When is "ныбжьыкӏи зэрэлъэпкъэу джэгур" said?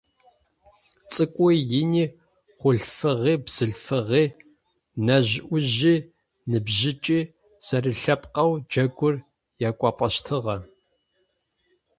6.49-9.15